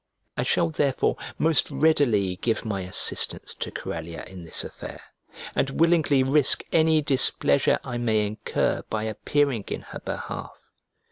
[0.35, 4.99] I shall therefore most readily give my assistance to Corellia in this affair,
[5.53, 10.57] and willingly risk any displeasure I may incur by appearing in her behalf.